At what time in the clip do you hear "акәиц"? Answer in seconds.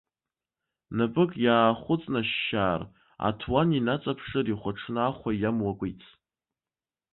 5.71-6.01